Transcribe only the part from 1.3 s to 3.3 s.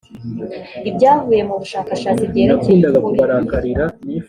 mu bushakashatsi byerekeye ukuri.